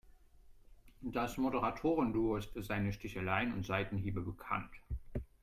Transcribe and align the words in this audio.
Das 1.03 1.37
Moderatoren-Duo 1.37 2.37
ist 2.37 2.49
für 2.53 2.63
seine 2.63 2.91
Sticheleien 2.91 3.53
und 3.53 3.67
Seitenhiebe 3.67 4.21
bekannt. 4.21 4.71